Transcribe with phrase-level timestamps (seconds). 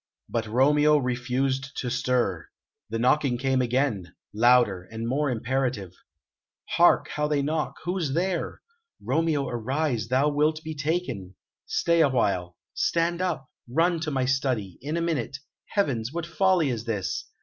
[0.27, 2.47] But Romeo refused to stir.
[2.89, 5.93] The knocking came again, louder and more imperative.
[6.69, 7.75] "Hark how they knock!...
[7.85, 8.63] Who's there?...
[8.99, 11.35] Romeo, arise; thou wilt be taken....
[11.67, 12.57] Stay awhile....
[12.73, 13.51] Stand up!
[13.69, 14.79] Run to my study....
[14.81, 15.37] In a minute....
[15.67, 16.11] Heavens!
[16.11, 17.29] what folly is this?...